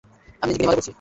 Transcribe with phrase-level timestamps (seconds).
[0.41, 0.89] আমি নিজেকে নিয়ে মজা করছি।